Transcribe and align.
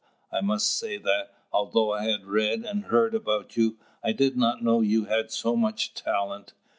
I 0.31 0.41
must 0.41 0.75
say 0.79 0.97
that, 0.97 1.31
although 1.53 1.91
I 1.93 2.05
had 2.05 2.25
read 2.25 2.63
and 2.63 2.85
heard 2.85 3.13
about 3.13 3.55
you, 3.55 3.77
I 4.03 4.13
did 4.13 4.35
not 4.35 4.63
know 4.63 4.81
you 4.81 5.05
had 5.05 5.29
so 5.29 5.55
much 5.55 5.93
talent. 5.93 6.53